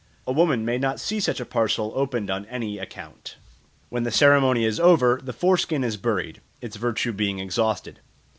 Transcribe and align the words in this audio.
A 0.25 0.31
woman 0.31 0.65
may 0.65 0.79
not 0.79 0.99
see 0.99 1.19
such 1.19 1.39
a 1.39 1.45
parcel 1.45 1.91
opened 1.95 2.31
on 2.31 2.47
any 2.47 2.79
account. 2.79 3.35
When 3.89 4.01
the 4.01 4.09
ceremony 4.09 4.65
is 4.65 4.79
over, 4.79 5.19
the 5.23 5.31
foreskin 5.31 5.83
is 5.83 5.95
buried, 5.95 6.41
its 6.59 6.75
virtue 6.75 7.13
being 7.13 7.37
exhausted. 7.37 7.99